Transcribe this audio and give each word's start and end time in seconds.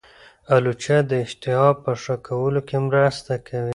الوچه 0.53 0.97
د 1.09 1.11
اشتها 1.25 1.67
په 1.83 1.91
ښه 2.01 2.15
کولو 2.27 2.61
کې 2.67 2.77
مرسته 2.87 3.33
کوي. 3.47 3.69